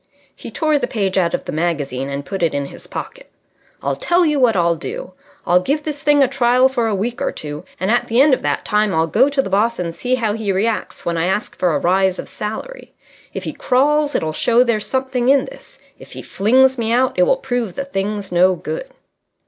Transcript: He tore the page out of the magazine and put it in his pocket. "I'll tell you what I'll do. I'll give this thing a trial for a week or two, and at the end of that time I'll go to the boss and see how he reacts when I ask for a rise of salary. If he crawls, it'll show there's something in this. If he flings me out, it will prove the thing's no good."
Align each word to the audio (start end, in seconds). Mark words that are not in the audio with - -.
He 0.35 0.49
tore 0.49 0.79
the 0.79 0.87
page 0.87 1.15
out 1.15 1.35
of 1.35 1.45
the 1.45 1.51
magazine 1.51 2.09
and 2.09 2.25
put 2.25 2.41
it 2.41 2.55
in 2.55 2.65
his 2.73 2.87
pocket. 2.87 3.29
"I'll 3.83 3.95
tell 3.95 4.25
you 4.25 4.39
what 4.39 4.55
I'll 4.55 4.75
do. 4.75 5.13
I'll 5.45 5.59
give 5.59 5.83
this 5.83 6.01
thing 6.01 6.23
a 6.23 6.27
trial 6.27 6.67
for 6.67 6.87
a 6.87 6.95
week 6.95 7.21
or 7.21 7.31
two, 7.31 7.65
and 7.79 7.91
at 7.91 8.07
the 8.07 8.19
end 8.19 8.33
of 8.33 8.41
that 8.41 8.65
time 8.65 8.95
I'll 8.95 9.05
go 9.05 9.29
to 9.29 9.43
the 9.43 9.47
boss 9.51 9.77
and 9.77 9.93
see 9.93 10.15
how 10.15 10.33
he 10.33 10.51
reacts 10.51 11.05
when 11.05 11.17
I 11.17 11.27
ask 11.27 11.55
for 11.55 11.75
a 11.75 11.79
rise 11.79 12.17
of 12.17 12.27
salary. 12.27 12.95
If 13.31 13.43
he 13.43 13.53
crawls, 13.53 14.15
it'll 14.15 14.33
show 14.33 14.63
there's 14.63 14.87
something 14.87 15.29
in 15.29 15.45
this. 15.45 15.77
If 15.99 16.13
he 16.13 16.23
flings 16.23 16.79
me 16.79 16.91
out, 16.91 17.13
it 17.15 17.21
will 17.21 17.37
prove 17.37 17.75
the 17.75 17.85
thing's 17.85 18.31
no 18.31 18.55
good." 18.55 18.87